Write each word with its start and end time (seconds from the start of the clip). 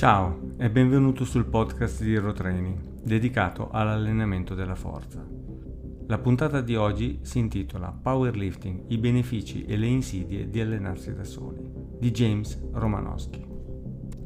Ciao 0.00 0.54
e 0.56 0.70
benvenuto 0.70 1.26
sul 1.26 1.44
podcast 1.44 2.02
di 2.02 2.14
Hero 2.14 2.32
Training, 2.32 3.02
dedicato 3.02 3.68
all'allenamento 3.70 4.54
della 4.54 4.74
forza. 4.74 5.22
La 6.06 6.16
puntata 6.16 6.62
di 6.62 6.74
oggi 6.74 7.18
si 7.20 7.38
intitola 7.38 7.92
Powerlifting, 7.92 8.84
i 8.88 8.96
benefici 8.96 9.66
e 9.66 9.76
le 9.76 9.88
insidie 9.88 10.48
di 10.48 10.58
allenarsi 10.58 11.12
da 11.12 11.24
soli, 11.24 11.70
di 11.98 12.10
James 12.12 12.58
Romanowski. 12.72 13.46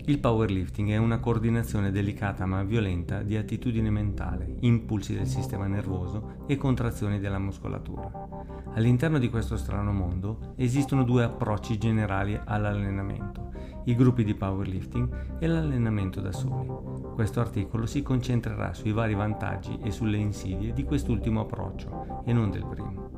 Il 0.04 0.20
powerlifting 0.20 0.90
è 0.90 0.96
una 0.96 1.18
coordinazione 1.18 1.90
delicata 1.90 2.46
ma 2.46 2.62
violenta 2.62 3.22
di 3.22 3.36
attitudine 3.36 3.90
mentale, 3.90 4.54
impulsi 4.60 5.16
del 5.16 5.26
sistema 5.26 5.66
nervoso 5.66 6.44
e 6.46 6.56
contrazioni 6.56 7.18
della 7.18 7.40
muscolatura. 7.40 8.43
All'interno 8.74 9.18
di 9.18 9.30
questo 9.30 9.56
strano 9.56 9.92
mondo 9.92 10.54
esistono 10.56 11.04
due 11.04 11.22
approcci 11.22 11.78
generali 11.78 12.38
all'allenamento, 12.44 13.52
i 13.84 13.94
gruppi 13.94 14.24
di 14.24 14.34
powerlifting 14.34 15.38
e 15.38 15.46
l'allenamento 15.46 16.20
da 16.20 16.32
soli. 16.32 16.68
Questo 17.14 17.38
articolo 17.38 17.86
si 17.86 18.02
concentrerà 18.02 18.74
sui 18.74 18.90
vari 18.90 19.14
vantaggi 19.14 19.78
e 19.80 19.92
sulle 19.92 20.16
insidie 20.16 20.72
di 20.72 20.82
quest'ultimo 20.82 21.42
approccio 21.42 22.22
e 22.24 22.32
non 22.32 22.50
del 22.50 22.66
primo. 22.66 23.10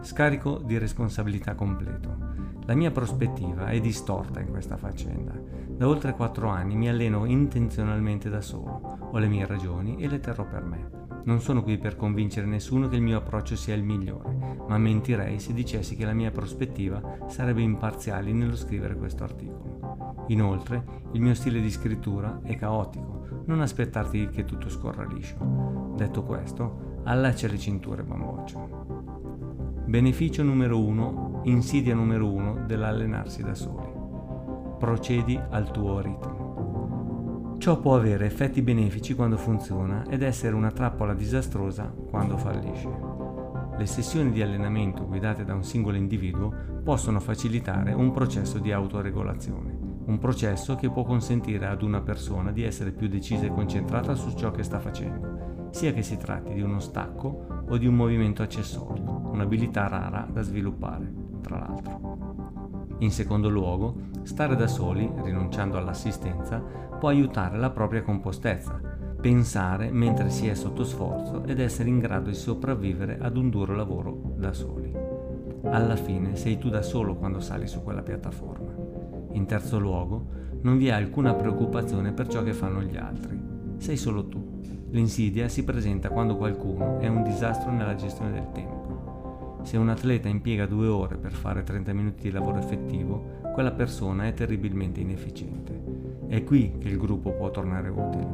Scarico 0.00 0.62
di 0.64 0.78
responsabilità 0.78 1.54
completo. 1.54 2.16
La 2.64 2.74
mia 2.74 2.90
prospettiva 2.90 3.66
è 3.66 3.80
distorta 3.80 4.40
in 4.40 4.48
questa 4.48 4.78
faccenda. 4.78 5.32
Da 5.76 5.86
oltre 5.86 6.14
4 6.14 6.48
anni 6.48 6.74
mi 6.74 6.88
alleno 6.88 7.26
intenzionalmente 7.26 8.30
da 8.30 8.40
solo, 8.40 8.98
ho 9.10 9.18
le 9.18 9.28
mie 9.28 9.44
ragioni 9.46 9.96
e 9.98 10.08
le 10.08 10.20
terrò 10.20 10.46
per 10.46 10.64
me. 10.64 11.01
Non 11.24 11.40
sono 11.40 11.62
qui 11.62 11.78
per 11.78 11.96
convincere 11.96 12.46
nessuno 12.46 12.88
che 12.88 12.96
il 12.96 13.02
mio 13.02 13.18
approccio 13.18 13.54
sia 13.54 13.74
il 13.74 13.84
migliore, 13.84 14.56
ma 14.66 14.76
mentirei 14.76 15.38
se 15.38 15.52
dicessi 15.52 15.94
che 15.94 16.04
la 16.04 16.14
mia 16.14 16.30
prospettiva 16.32 17.26
sarebbe 17.28 17.62
imparziale 17.62 18.32
nello 18.32 18.56
scrivere 18.56 18.96
questo 18.96 19.22
articolo. 19.22 20.24
Inoltre, 20.28 20.84
il 21.12 21.20
mio 21.20 21.34
stile 21.34 21.60
di 21.60 21.70
scrittura 21.70 22.40
è 22.42 22.56
caotico, 22.56 23.44
non 23.46 23.60
aspettarti 23.60 24.28
che 24.30 24.44
tutto 24.44 24.68
scorra 24.68 25.04
liscio. 25.04 25.94
Detto 25.96 26.24
questo, 26.24 27.00
allaccia 27.04 27.46
le 27.48 27.58
cinture 27.58 28.02
bamboccio. 28.02 29.82
Beneficio 29.86 30.42
numero 30.42 30.80
1, 30.80 31.42
insidia 31.44 31.94
numero 31.94 32.30
1 32.32 32.66
dell'allenarsi 32.66 33.42
da 33.42 33.54
soli. 33.54 33.90
Procedi 34.78 35.38
al 35.50 35.70
tuo 35.70 36.00
ritmo. 36.00 36.41
Ciò 37.62 37.78
può 37.78 37.94
avere 37.94 38.26
effetti 38.26 38.60
benefici 38.60 39.14
quando 39.14 39.36
funziona 39.36 40.04
ed 40.10 40.22
essere 40.22 40.56
una 40.56 40.72
trappola 40.72 41.14
disastrosa 41.14 41.84
quando 41.84 42.36
fallisce. 42.36 42.88
Le 43.78 43.86
sessioni 43.86 44.32
di 44.32 44.42
allenamento 44.42 45.06
guidate 45.06 45.44
da 45.44 45.54
un 45.54 45.62
singolo 45.62 45.96
individuo 45.96 46.52
possono 46.82 47.20
facilitare 47.20 47.92
un 47.92 48.10
processo 48.10 48.58
di 48.58 48.72
autoregolazione, 48.72 49.78
un 50.06 50.18
processo 50.18 50.74
che 50.74 50.90
può 50.90 51.04
consentire 51.04 51.66
ad 51.66 51.82
una 51.82 52.00
persona 52.00 52.50
di 52.50 52.64
essere 52.64 52.90
più 52.90 53.06
decisa 53.06 53.46
e 53.46 53.52
concentrata 53.52 54.16
su 54.16 54.34
ciò 54.34 54.50
che 54.50 54.64
sta 54.64 54.80
facendo, 54.80 55.68
sia 55.70 55.92
che 55.92 56.02
si 56.02 56.16
tratti 56.16 56.54
di 56.54 56.62
uno 56.62 56.80
stacco 56.80 57.64
o 57.68 57.76
di 57.76 57.86
un 57.86 57.94
movimento 57.94 58.42
accessorio 58.42 59.28
un'abilità 59.30 59.86
rara 59.86 60.26
da 60.28 60.42
sviluppare, 60.42 61.12
tra 61.40 61.58
l'altro. 61.60 62.11
In 63.02 63.10
secondo 63.10 63.48
luogo, 63.48 63.96
stare 64.22 64.54
da 64.54 64.68
soli, 64.68 65.10
rinunciando 65.24 65.76
all'assistenza, 65.76 66.62
può 67.00 67.08
aiutare 67.08 67.58
la 67.58 67.70
propria 67.70 68.02
compostezza, 68.02 68.80
pensare 69.20 69.90
mentre 69.90 70.30
si 70.30 70.46
è 70.46 70.54
sotto 70.54 70.84
sforzo 70.84 71.42
ed 71.44 71.58
essere 71.58 71.88
in 71.88 71.98
grado 71.98 72.30
di 72.30 72.36
sopravvivere 72.36 73.18
ad 73.20 73.36
un 73.36 73.50
duro 73.50 73.74
lavoro 73.74 74.34
da 74.36 74.52
soli. 74.52 74.94
Alla 75.64 75.96
fine 75.96 76.36
sei 76.36 76.58
tu 76.58 76.68
da 76.68 76.82
solo 76.82 77.16
quando 77.16 77.40
sali 77.40 77.66
su 77.66 77.82
quella 77.82 78.02
piattaforma. 78.02 78.72
In 79.32 79.46
terzo 79.46 79.80
luogo, 79.80 80.26
non 80.60 80.78
vi 80.78 80.86
è 80.86 80.92
alcuna 80.92 81.34
preoccupazione 81.34 82.12
per 82.12 82.28
ciò 82.28 82.44
che 82.44 82.52
fanno 82.52 82.82
gli 82.82 82.96
altri. 82.96 83.36
Sei 83.78 83.96
solo 83.96 84.28
tu. 84.28 84.60
L'insidia 84.90 85.48
si 85.48 85.64
presenta 85.64 86.10
quando 86.10 86.36
qualcuno 86.36 87.00
è 87.00 87.08
un 87.08 87.24
disastro 87.24 87.72
nella 87.72 87.96
gestione 87.96 88.30
del 88.30 88.48
tempo. 88.52 88.81
Se 89.62 89.76
un 89.76 89.88
atleta 89.88 90.28
impiega 90.28 90.66
due 90.66 90.88
ore 90.88 91.16
per 91.16 91.32
fare 91.32 91.62
30 91.62 91.92
minuti 91.92 92.22
di 92.22 92.30
lavoro 92.30 92.58
effettivo, 92.58 93.40
quella 93.52 93.70
persona 93.70 94.26
è 94.26 94.34
terribilmente 94.34 95.00
inefficiente. 95.00 95.80
È 96.26 96.42
qui 96.42 96.78
che 96.78 96.88
il 96.88 96.98
gruppo 96.98 97.32
può 97.32 97.50
tornare 97.50 97.88
utile. 97.88 98.26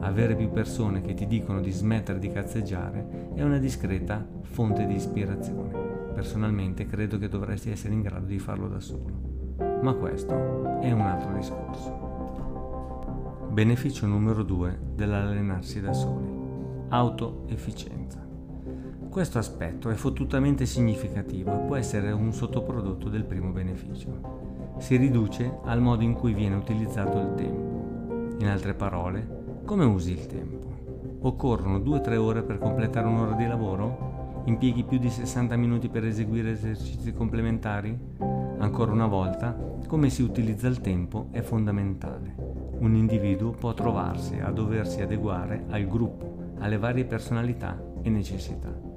Avere 0.00 0.36
più 0.36 0.50
persone 0.50 1.00
che 1.00 1.14
ti 1.14 1.26
dicono 1.26 1.60
di 1.60 1.72
smettere 1.72 2.20
di 2.20 2.30
cazzeggiare 2.30 3.32
è 3.34 3.42
una 3.42 3.58
discreta 3.58 4.24
fonte 4.42 4.86
di 4.86 4.94
ispirazione. 4.94 5.72
Personalmente 6.14 6.86
credo 6.86 7.18
che 7.18 7.28
dovresti 7.28 7.70
essere 7.70 7.94
in 7.94 8.02
grado 8.02 8.26
di 8.26 8.38
farlo 8.38 8.68
da 8.68 8.78
solo. 8.80 9.56
Ma 9.82 9.92
questo 9.94 10.78
è 10.80 10.92
un 10.92 11.00
altro 11.00 11.34
discorso. 11.34 12.06
Beneficio 13.50 14.06
numero 14.06 14.44
2 14.44 14.78
dell'allenarsi 14.94 15.80
da 15.80 15.92
soli. 15.92 16.30
Autoefficienza. 16.90 18.27
Questo 19.10 19.38
aspetto 19.38 19.88
è 19.90 19.94
fottutamente 19.94 20.66
significativo 20.66 21.52
e 21.52 21.64
può 21.64 21.76
essere 21.76 22.12
un 22.12 22.32
sottoprodotto 22.32 23.08
del 23.08 23.24
primo 23.24 23.50
beneficio. 23.50 24.76
Si 24.78 24.96
riduce 24.96 25.58
al 25.64 25.80
modo 25.80 26.04
in 26.04 26.12
cui 26.12 26.34
viene 26.34 26.54
utilizzato 26.54 27.18
il 27.18 27.34
tempo. 27.34 28.36
In 28.38 28.46
altre 28.46 28.74
parole, 28.74 29.62
come 29.64 29.84
usi 29.84 30.12
il 30.12 30.26
tempo? 30.26 31.18
Occorrono 31.22 31.78
2-3 31.78 32.16
ore 32.16 32.42
per 32.42 32.58
completare 32.58 33.08
un'ora 33.08 33.34
di 33.34 33.46
lavoro? 33.46 34.42
Impieghi 34.44 34.84
più 34.84 34.98
di 34.98 35.10
60 35.10 35.56
minuti 35.56 35.88
per 35.88 36.04
eseguire 36.04 36.52
esercizi 36.52 37.12
complementari? 37.12 37.98
Ancora 38.58 38.92
una 38.92 39.06
volta, 39.06 39.56
come 39.88 40.10
si 40.10 40.22
utilizza 40.22 40.68
il 40.68 40.80
tempo 40.80 41.28
è 41.32 41.40
fondamentale. 41.40 42.34
Un 42.78 42.94
individuo 42.94 43.50
può 43.50 43.74
trovarsi 43.74 44.38
a 44.38 44.50
doversi 44.50 45.00
adeguare 45.00 45.64
al 45.70 45.86
gruppo, 45.86 46.54
alle 46.58 46.78
varie 46.78 47.04
personalità 47.04 47.82
e 48.02 48.10
necessità. 48.10 48.87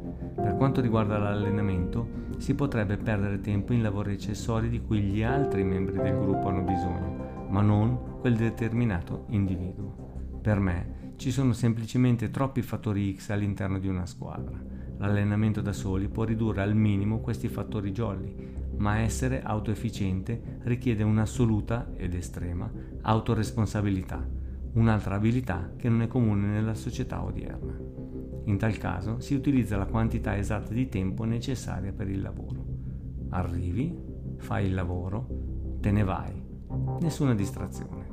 Per 0.41 0.55
quanto 0.57 0.81
riguarda 0.81 1.17
l'allenamento, 1.17 2.19
si 2.37 2.55
potrebbe 2.55 2.97
perdere 2.97 3.39
tempo 3.39 3.73
in 3.73 3.81
lavori 3.81 4.13
accessori 4.13 4.69
di 4.69 4.81
cui 4.81 5.01
gli 5.01 5.21
altri 5.21 5.63
membri 5.63 5.97
del 5.97 6.17
gruppo 6.17 6.47
hanno 6.47 6.63
bisogno, 6.63 7.47
ma 7.49 7.61
non 7.61 8.19
quel 8.19 8.35
determinato 8.35 9.25
individuo. 9.29 10.39
Per 10.41 10.59
me 10.59 11.13
ci 11.17 11.29
sono 11.29 11.53
semplicemente 11.53 12.31
troppi 12.31 12.63
fattori 12.63 13.15
X 13.15 13.29
all'interno 13.29 13.77
di 13.77 13.87
una 13.87 14.07
squadra. 14.07 14.59
L'allenamento 14.97 15.61
da 15.61 15.73
soli 15.73 16.07
può 16.07 16.23
ridurre 16.23 16.61
al 16.61 16.75
minimo 16.75 17.19
questi 17.19 17.47
fattori 17.47 17.91
jolly, 17.91 18.35
ma 18.77 18.97
essere 18.97 19.43
autoefficiente 19.43 20.59
richiede 20.63 21.03
un'assoluta 21.03 21.91
ed 21.95 22.15
estrema 22.15 22.71
autoresponsabilità, 23.01 24.27
un'altra 24.73 25.15
abilità 25.15 25.73
che 25.77 25.89
non 25.89 26.01
è 26.01 26.07
comune 26.07 26.47
nella 26.47 26.73
società 26.73 27.23
odierna. 27.23 28.20
In 28.45 28.57
tal 28.57 28.77
caso 28.77 29.19
si 29.19 29.35
utilizza 29.35 29.77
la 29.77 29.85
quantità 29.85 30.35
esatta 30.37 30.73
di 30.73 30.89
tempo 30.89 31.23
necessaria 31.23 31.93
per 31.93 32.09
il 32.09 32.21
lavoro. 32.21 32.65
Arrivi, 33.29 33.95
fai 34.37 34.65
il 34.65 34.73
lavoro, 34.73 35.27
te 35.79 35.91
ne 35.91 36.03
vai. 36.03 36.43
Nessuna 37.01 37.35
distrazione. 37.35 38.09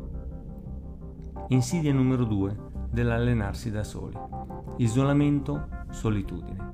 Insidia 1.48 1.92
numero 1.92 2.24
2 2.24 2.56
dell'allenarsi 2.90 3.70
da 3.70 3.84
soli. 3.84 4.18
Isolamento, 4.76 5.68
solitudine. 5.90 6.72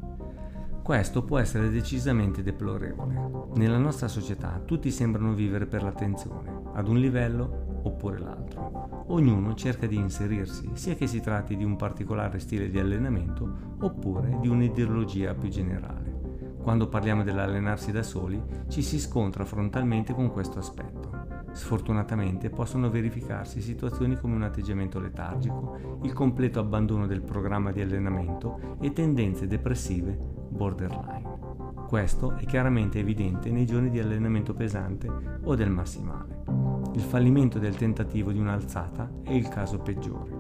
Questo 0.83 1.25
può 1.25 1.39
essere 1.39 1.71
decisamente 1.71 2.43
deplorevole. 2.43 3.49
Nella 3.55 3.79
nostra 3.79 4.09
società 4.09 4.61
tutti 4.65 4.91
sembrano 4.91 5.33
vivere 5.33 5.67
per 5.67 5.83
l'attenzione, 5.83 6.63
ad 6.75 6.89
un 6.89 6.99
livello 6.99 7.74
oppure 7.85 8.19
l'altro. 8.19 9.05
Ognuno 9.09 9.55
cerca 9.55 9.87
di 9.87 9.97
inserirsi, 9.97 10.71
sia 10.75 10.95
che 10.95 11.07
si 11.07 11.21
tratti 11.21 11.57
di 11.57 11.65
un 11.65 11.77
particolare 11.77 12.39
stile 12.39 12.69
di 12.69 12.79
allenamento 12.79 13.77
oppure 13.81 14.39
di 14.41 14.49
un'ideologia 14.49 15.35
più 15.35 15.49
generale. 15.49 16.13
Quando 16.63 16.89
parliamo 16.89 17.23
dell'allenarsi 17.23 17.93
da 17.93 18.03
soli, 18.03 18.43
ci 18.69 18.83
si 18.83 18.99
scontra 18.99 19.45
frontalmente 19.45 20.15
con 20.15 20.31
questo 20.31 20.59
aspetto. 20.59 21.13
Sfortunatamente 21.53 22.51
possono 22.51 22.91
verificarsi 22.91 23.61
situazioni 23.61 24.17
come 24.17 24.35
un 24.35 24.43
atteggiamento 24.43 24.99
letargico, 24.99 26.01
il 26.03 26.13
completo 26.13 26.59
abbandono 26.59 27.07
del 27.07 27.23
programma 27.23 27.71
di 27.71 27.81
allenamento 27.81 28.79
e 28.81 28.93
tendenze 28.93 29.47
depressive 29.47 30.19
borderline. 30.49 31.33
Questo 31.87 32.35
è 32.37 32.45
chiaramente 32.47 32.99
evidente 32.99 33.51
nei 33.51 33.67
giorni 33.67 33.91
di 33.91 34.01
allenamento 34.01 34.55
pesante 34.55 35.09
o 35.45 35.55
del 35.55 35.71
massimale. 35.71 36.54
Il 36.95 37.03
fallimento 37.03 37.59
del 37.59 37.75
tentativo 37.75 38.31
di 38.31 38.39
un'alzata 38.39 39.11
è 39.25 39.33
il 39.33 39.49
caso 39.49 39.79
peggiore. 39.79 40.31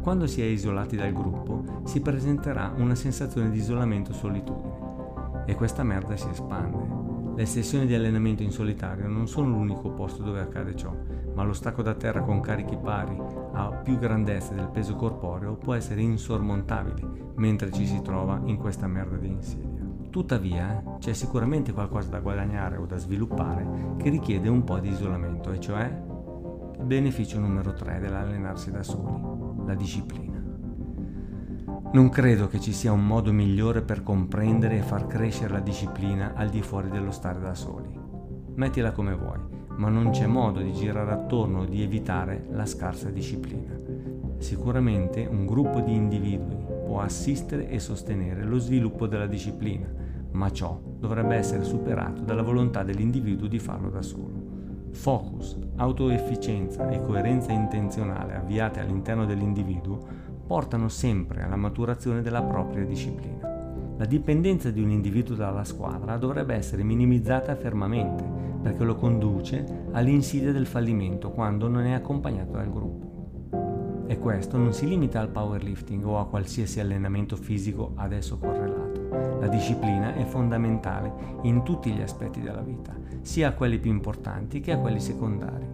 Quando 0.00 0.26
si 0.26 0.42
è 0.42 0.44
isolati 0.44 0.96
dal 0.96 1.12
gruppo 1.12 1.82
si 1.84 2.00
presenterà 2.00 2.72
una 2.76 2.96
sensazione 2.96 3.50
di 3.50 3.58
isolamento 3.58 4.12
solitudine 4.12 5.44
e 5.46 5.54
questa 5.54 5.84
merda 5.84 6.16
si 6.16 6.28
espande. 6.28 7.34
Le 7.36 7.46
sessioni 7.46 7.86
di 7.86 7.94
allenamento 7.94 8.42
in 8.42 8.50
solitario 8.50 9.06
non 9.06 9.28
sono 9.28 9.50
l'unico 9.50 9.90
posto 9.90 10.24
dove 10.24 10.40
accade 10.40 10.74
ciò, 10.74 10.92
ma 11.34 11.44
lo 11.44 11.52
stacco 11.52 11.82
da 11.82 11.94
terra 11.94 12.22
con 12.22 12.40
carichi 12.40 12.76
pari 12.76 13.16
a 13.52 13.70
più 13.70 13.96
grandezza 13.96 14.54
del 14.54 14.68
peso 14.68 14.96
corporeo 14.96 15.54
può 15.54 15.74
essere 15.74 16.00
insormontabile 16.00 17.32
mentre 17.36 17.70
ci 17.70 17.86
si 17.86 18.02
trova 18.02 18.40
in 18.44 18.56
questa 18.56 18.88
merda 18.88 19.16
di 19.16 19.28
insidia. 19.28 19.85
Tuttavia, 20.16 20.82
c'è 20.98 21.12
sicuramente 21.12 21.74
qualcosa 21.74 22.08
da 22.08 22.20
guadagnare 22.20 22.78
o 22.78 22.86
da 22.86 22.96
sviluppare 22.96 23.96
che 23.98 24.08
richiede 24.08 24.48
un 24.48 24.64
po' 24.64 24.78
di 24.78 24.88
isolamento, 24.88 25.52
e 25.52 25.60
cioè 25.60 25.92
beneficio 26.80 27.38
numero 27.38 27.74
3 27.74 28.00
dell'allenarsi 28.00 28.70
da 28.70 28.82
soli, 28.82 29.66
la 29.66 29.74
disciplina. 29.74 30.42
Non 31.92 32.08
credo 32.08 32.48
che 32.48 32.60
ci 32.60 32.72
sia 32.72 32.92
un 32.92 33.06
modo 33.06 33.30
migliore 33.30 33.82
per 33.82 34.02
comprendere 34.02 34.78
e 34.78 34.82
far 34.82 35.06
crescere 35.06 35.52
la 35.52 35.60
disciplina 35.60 36.32
al 36.34 36.48
di 36.48 36.62
fuori 36.62 36.88
dello 36.88 37.10
stare 37.10 37.38
da 37.38 37.54
soli. 37.54 38.00
Mettila 38.54 38.92
come 38.92 39.14
vuoi, 39.14 39.40
ma 39.76 39.90
non 39.90 40.12
c'è 40.12 40.24
modo 40.24 40.62
di 40.62 40.72
girare 40.72 41.12
attorno 41.12 41.60
o 41.60 41.64
di 41.66 41.82
evitare 41.82 42.46
la 42.52 42.64
scarsa 42.64 43.10
disciplina. 43.10 43.74
Sicuramente 44.38 45.26
un 45.26 45.44
gruppo 45.44 45.80
di 45.80 45.94
individui 45.94 46.64
può 46.86 47.00
assistere 47.00 47.68
e 47.68 47.78
sostenere 47.80 48.44
lo 48.44 48.58
sviluppo 48.58 49.06
della 49.06 49.26
disciplina, 49.26 49.95
ma 50.36 50.52
ciò 50.52 50.78
dovrebbe 50.98 51.34
essere 51.34 51.64
superato 51.64 52.20
dalla 52.20 52.42
volontà 52.42 52.82
dell'individuo 52.82 53.48
di 53.48 53.58
farlo 53.58 53.88
da 53.88 54.02
solo. 54.02 54.44
Focus, 54.90 55.58
autoefficienza 55.76 56.88
e 56.90 57.00
coerenza 57.00 57.52
intenzionale 57.52 58.34
avviate 58.34 58.80
all'interno 58.80 59.24
dell'individuo 59.24 59.98
portano 60.46 60.88
sempre 60.88 61.42
alla 61.42 61.56
maturazione 61.56 62.22
della 62.22 62.42
propria 62.42 62.84
disciplina. 62.84 63.94
La 63.96 64.04
dipendenza 64.04 64.70
di 64.70 64.82
un 64.82 64.90
individuo 64.90 65.34
dalla 65.34 65.64
squadra 65.64 66.18
dovrebbe 66.18 66.54
essere 66.54 66.82
minimizzata 66.82 67.56
fermamente 67.56 68.24
perché 68.62 68.84
lo 68.84 68.94
conduce 68.94 69.86
all'insidia 69.92 70.52
del 70.52 70.66
fallimento 70.66 71.30
quando 71.30 71.66
non 71.68 71.84
è 71.84 71.92
accompagnato 71.92 72.52
dal 72.52 72.70
gruppo. 72.70 73.05
E 74.08 74.18
questo 74.18 74.56
non 74.56 74.72
si 74.72 74.86
limita 74.86 75.20
al 75.20 75.28
powerlifting 75.28 76.04
o 76.04 76.18
a 76.18 76.26
qualsiasi 76.26 76.78
allenamento 76.78 77.36
fisico 77.36 77.92
ad 77.96 78.12
esso 78.12 78.38
correlato. 78.38 79.38
La 79.40 79.48
disciplina 79.48 80.14
è 80.14 80.24
fondamentale 80.24 81.12
in 81.42 81.62
tutti 81.64 81.90
gli 81.90 82.00
aspetti 82.00 82.40
della 82.40 82.62
vita, 82.62 82.94
sia 83.22 83.48
a 83.48 83.52
quelli 83.52 83.78
più 83.78 83.90
importanti 83.90 84.60
che 84.60 84.72
a 84.72 84.78
quelli 84.78 85.00
secondari. 85.00 85.66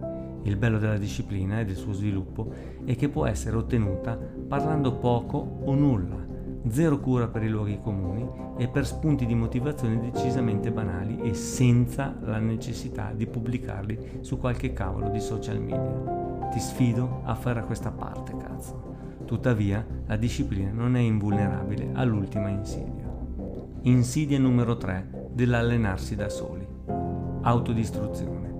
Il 0.43 0.57
bello 0.57 0.79
della 0.79 0.97
disciplina 0.97 1.59
e 1.59 1.65
del 1.65 1.75
suo 1.75 1.93
sviluppo 1.93 2.51
è 2.83 2.95
che 2.95 3.07
può 3.07 3.25
essere 3.25 3.55
ottenuta 3.55 4.17
parlando 4.47 4.95
poco 4.95 5.37
o 5.63 5.73
nulla, 5.73 6.25
zero 6.67 6.99
cura 6.99 7.27
per 7.27 7.43
i 7.43 7.49
luoghi 7.49 7.79
comuni 7.81 8.27
e 8.57 8.67
per 8.67 8.85
spunti 8.85 9.25
di 9.25 9.35
motivazione 9.35 9.99
decisamente 9.99 10.71
banali 10.71 11.21
e 11.21 11.33
senza 11.33 12.15
la 12.21 12.39
necessità 12.39 13.11
di 13.15 13.27
pubblicarli 13.27 14.19
su 14.21 14.37
qualche 14.37 14.73
cavolo 14.73 15.09
di 15.09 15.19
social 15.19 15.61
media. 15.61 16.22
Ti 16.51 16.59
sfido 16.59 17.21
a 17.23 17.35
fare 17.35 17.63
questa 17.63 17.91
parte, 17.91 18.35
cazzo. 18.37 18.95
Tuttavia, 19.25 19.85
la 20.05 20.15
disciplina 20.15 20.71
non 20.71 20.95
è 20.95 20.99
invulnerabile 20.99 21.91
all'ultima 21.93 22.49
insidia. 22.49 23.11
Insidia 23.81 24.39
numero 24.39 24.77
3 24.77 25.29
dell'allenarsi 25.31 26.15
da 26.15 26.29
soli. 26.29 26.67
Autodistruzione. 27.41 28.51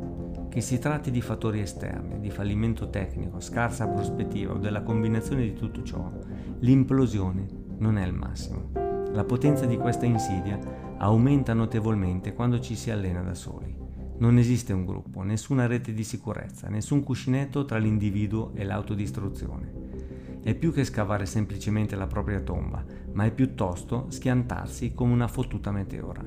Che 0.50 0.62
si 0.62 0.80
tratti 0.80 1.12
di 1.12 1.22
fattori 1.22 1.62
esterni, 1.62 2.20
di 2.20 2.30
fallimento 2.30 2.90
tecnico, 2.90 3.40
scarsa 3.40 3.88
prospettiva 3.88 4.54
o 4.54 4.58
della 4.58 4.84
combinazione 4.84 5.44
di 5.44 5.54
tutto 5.54 5.84
ciò, 5.84 6.12
l'implosione 6.60 7.48
non 7.78 7.98
è 7.98 8.06
il 8.06 8.14
massimo. 8.14 8.70
La 9.14 9.24
potenza 9.24 9.66
di 9.66 9.78
questa 9.78 10.06
insidia 10.06 10.60
aumenta 10.98 11.54
notevolmente 11.54 12.34
quando 12.34 12.60
ci 12.60 12.76
si 12.76 12.92
allena 12.92 13.22
da 13.22 13.34
soli. 13.34 13.76
Non 14.24 14.38
esiste 14.38 14.72
un 14.72 14.86
gruppo, 14.86 15.22
nessuna 15.22 15.68
rete 15.68 15.94
di 15.94 16.06
sicurezza, 16.06 16.70
nessun 16.70 17.04
cuscinetto 17.04 17.66
tra 17.66 17.78
l'individuo 17.78 18.54
e 18.54 18.64
l'autodistruzione. 18.64 20.40
È 20.42 20.56
più 20.56 20.72
che 20.72 20.86
scavare 20.86 21.26
semplicemente 21.26 21.98
la 21.98 22.08
propria 22.08 22.40
tomba, 22.40 22.86
ma 23.12 23.26
è 23.26 23.34
piuttosto 23.34 24.06
schiantarsi 24.08 24.94
come 24.94 25.12
una 25.12 25.28
fottuta 25.28 25.74
meteora. 25.74 26.24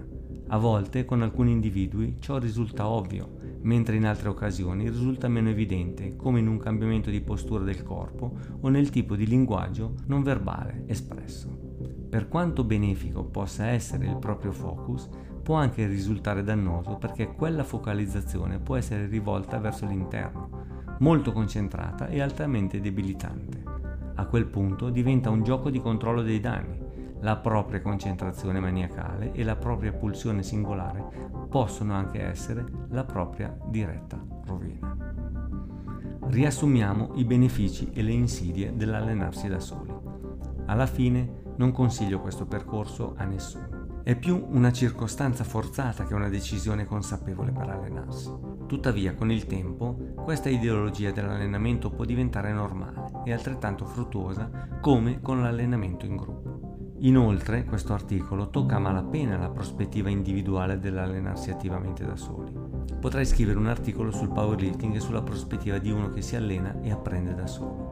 A 0.49 0.59
volte 0.59 1.07
con 1.07 1.23
alcuni 1.23 1.53
individui 1.53 2.17
ciò 2.19 2.37
risulta 2.37 2.87
ovvio, 2.87 3.39
mentre 3.63 3.97
in 3.97 4.05
altre 4.05 4.29
occasioni 4.29 4.91
risulta 4.91 5.27
meno 5.29 5.49
evidente, 5.49 6.17
come 6.17 6.41
in 6.41 6.49
un 6.49 6.59
cambiamento 6.59 7.09
di 7.09 7.23
postura 7.23 7.65
del 7.65 7.83
corpo 7.83 8.37
o 8.61 8.69
nel 8.69 8.91
tipo 8.91 9.17
di 9.17 9.27
linguaggio 9.27 9.95
non 10.05 10.23
verbale 10.23 10.85
espresso. 10.87 11.49
Per 12.11 12.29
quanto 12.29 12.63
benefico 12.63 13.25
possa 13.25 13.69
essere 13.69 14.07
il 14.07 14.19
proprio 14.19 14.53
focus, 14.53 15.09
può 15.47 15.55
anche 15.55 15.87
risultare 15.87 16.43
dannoso 16.43 16.97
perché 16.97 17.29
quella 17.29 17.63
focalizzazione 17.63 18.59
può 18.59 18.75
essere 18.75 19.07
rivolta 19.07 19.61
verso 19.61 19.87
l'interno, 19.87 20.97
molto 20.99 21.31
concentrata 21.31 22.09
e 22.09 22.21
altamente 22.21 22.81
debilitante. 22.81 23.63
A 24.17 24.27
quel 24.27 24.47
punto 24.47 24.91
diventa 24.91 25.31
un 25.31 25.45
gioco 25.45 25.71
di 25.71 25.81
controllo 25.81 26.23
dei 26.23 26.41
danni. 26.41 26.83
La 27.21 27.37
propria 27.37 27.81
concentrazione 27.81 28.59
maniacale 28.59 29.31
e 29.35 29.45
la 29.45 29.55
propria 29.55 29.93
pulsione 29.93 30.43
singolare 30.43 31.05
possono 31.49 31.95
anche 31.95 32.21
essere 32.21 32.65
la 32.89 33.05
propria 33.05 33.57
diretta 33.69 34.21
rovina. 34.47 34.97
Riassumiamo 36.23 37.13
i 37.15 37.25
benefici 37.25 37.89
e 37.93 38.03
le 38.03 38.11
insidie 38.11 38.75
dell'allenarsi 38.75 39.47
da 39.47 39.61
soli. 39.61 39.95
Alla 40.65 40.87
fine 40.87 41.43
non 41.55 41.71
consiglio 41.71 42.19
questo 42.19 42.47
percorso 42.47 43.15
a 43.17 43.25
nessuno. 43.25 43.76
È 44.07 44.15
più 44.15 44.47
una 44.51 44.71
circostanza 44.71 45.43
forzata 45.43 46.05
che 46.05 46.15
una 46.15 46.29
decisione 46.29 46.85
consapevole 46.85 47.51
per 47.51 47.69
allenarsi. 47.69 48.33
Tuttavia, 48.69 49.17
con 49.17 49.33
il 49.33 49.47
tempo, 49.47 50.13
questa 50.23 50.49
ideologia 50.49 51.11
dell'allenamento 51.11 51.91
può 51.91 52.05
diventare 52.05 52.53
normale 52.53 53.11
e 53.25 53.33
altrettanto 53.33 53.85
fruttuosa 53.85 54.79
come 54.81 55.21
con 55.21 55.43
l'allenamento 55.43 56.07
in 56.07 56.15
gruppo. 56.15 56.95
Inoltre, 56.99 57.65
questo 57.65 57.95
articolo 57.95 58.49
tocca 58.49 58.77
a 58.77 58.79
malapena 58.79 59.39
la 59.39 59.51
prospettiva 59.51 60.09
individuale 60.09 60.79
dell'allenarsi 60.79 61.51
attivamente 61.51 62.07
da 62.07 62.15
soli. 62.15 62.53
Potrai 63.01 63.27
scrivere 63.27 63.59
un 63.59 63.67
articolo 63.67 64.13
sul 64.13 64.31
powerlifting 64.31 64.95
e 64.95 65.01
sulla 65.01 65.23
prospettiva 65.23 65.79
di 65.79 65.91
uno 65.91 66.11
che 66.11 66.23
si 66.23 66.37
allena 66.37 66.81
e 66.81 66.93
apprende 66.93 67.35
da 67.35 67.49
solo. 67.49 67.86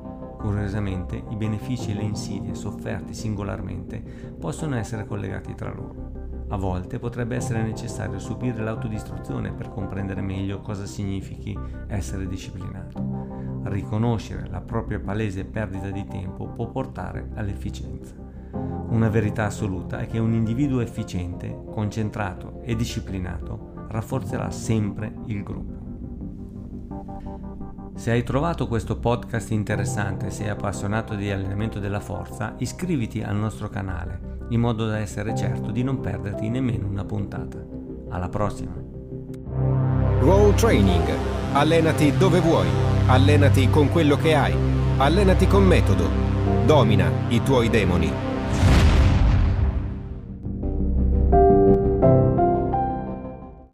Curiosamente, 0.44 1.24
i 1.30 1.36
benefici 1.36 1.92
e 1.92 1.94
le 1.94 2.02
insidie 2.02 2.54
sofferti 2.54 3.14
singolarmente 3.14 4.04
possono 4.38 4.76
essere 4.76 5.06
collegati 5.06 5.54
tra 5.54 5.72
loro. 5.72 6.44
A 6.48 6.58
volte 6.58 6.98
potrebbe 6.98 7.34
essere 7.34 7.62
necessario 7.62 8.18
subire 8.18 8.62
l'autodistruzione 8.62 9.54
per 9.54 9.70
comprendere 9.70 10.20
meglio 10.20 10.60
cosa 10.60 10.84
significhi 10.84 11.58
essere 11.86 12.26
disciplinato. 12.26 13.62
Riconoscere 13.62 14.46
la 14.50 14.60
propria 14.60 15.00
palese 15.00 15.46
perdita 15.46 15.88
di 15.88 16.04
tempo 16.04 16.48
può 16.48 16.68
portare 16.68 17.30
all'efficienza. 17.36 18.14
Una 18.52 19.08
verità 19.08 19.46
assoluta 19.46 20.00
è 20.00 20.06
che 20.06 20.18
un 20.18 20.34
individuo 20.34 20.80
efficiente, 20.80 21.58
concentrato 21.70 22.60
e 22.64 22.76
disciplinato 22.76 23.86
rafforzerà 23.88 24.50
sempre 24.50 25.10
il 25.24 25.42
gruppo. 25.42 25.83
Se 27.96 28.10
hai 28.10 28.24
trovato 28.24 28.66
questo 28.66 28.98
podcast 28.98 29.52
interessante 29.52 30.26
e 30.26 30.30
sei 30.30 30.48
appassionato 30.48 31.14
di 31.14 31.30
allenamento 31.30 31.78
della 31.78 32.00
forza, 32.00 32.54
iscriviti 32.58 33.22
al 33.22 33.36
nostro 33.36 33.68
canale 33.68 34.32
in 34.48 34.60
modo 34.60 34.86
da 34.86 34.98
essere 34.98 35.34
certo 35.34 35.70
di 35.70 35.82
non 35.82 36.00
perderti 36.00 36.48
nemmeno 36.48 36.86
una 36.86 37.04
puntata. 37.04 37.58
Alla 38.10 38.28
prossima! 38.28 38.72
Roll 40.20 40.54
Training. 40.54 41.06
Allenati 41.52 42.16
dove 42.16 42.40
vuoi. 42.40 42.66
Allenati 43.06 43.70
con 43.70 43.88
quello 43.88 44.16
che 44.16 44.34
hai. 44.34 44.54
Allenati 44.96 45.46
con 45.46 45.64
metodo. 45.64 46.08
Domina 46.66 47.10
i 47.28 47.42
tuoi 47.42 47.70
demoni. 47.70 48.33